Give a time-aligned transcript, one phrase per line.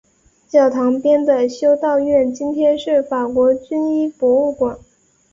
[0.49, 4.79] 教堂边的修道院今天是法国军医博物馆。